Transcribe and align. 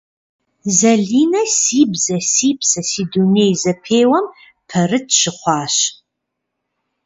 Залинэ 0.77 1.41
«Си 1.59 1.81
бзэ- 1.91 2.17
си 2.33 2.49
псэ, 2.59 2.81
си 2.89 3.03
дуней» 3.11 3.51
зэпеуэм 3.61 4.25
пэрыт 4.69 5.07
щыхъуащ. 5.19 5.75